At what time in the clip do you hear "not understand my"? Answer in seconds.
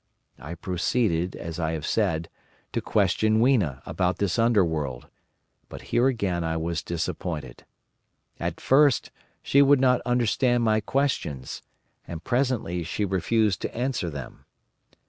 9.79-10.79